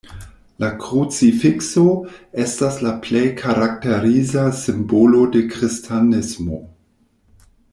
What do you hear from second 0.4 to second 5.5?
La krucifikso estas la plej karakteriza simbolo de